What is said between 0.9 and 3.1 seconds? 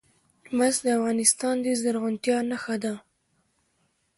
افغانستان د زرغونتیا نښه ده.